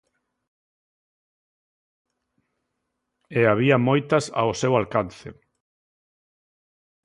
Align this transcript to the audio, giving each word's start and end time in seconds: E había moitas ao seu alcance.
E 3.39 3.41
había 3.51 3.77
moitas 3.87 4.25
ao 4.41 4.51
seu 4.61 4.73
alcance. 4.81 5.29